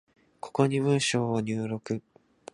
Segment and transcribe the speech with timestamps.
[0.39, 2.01] ここに文章を入力